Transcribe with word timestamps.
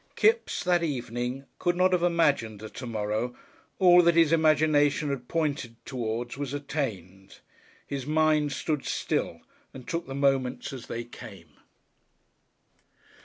Kipps, 0.15 0.63
that 0.63 0.81
evening, 0.81 1.45
could 1.59 1.75
not 1.75 1.91
have 1.93 2.01
imagined 2.01 2.63
a 2.63 2.69
to 2.69 2.87
morrow, 2.87 3.35
all 3.77 4.01
that 4.01 4.15
his 4.15 4.33
imagination 4.33 5.11
had 5.11 5.27
pointed 5.27 5.75
towards 5.85 6.39
was 6.39 6.55
attained. 6.55 7.37
His 7.85 8.07
mind 8.07 8.51
stood 8.51 8.83
still 8.83 9.41
and 9.75 9.87
took 9.87 10.07
the 10.07 10.15
moments 10.15 10.73
as 10.73 10.87
they 10.87 11.03
came. 11.03 11.49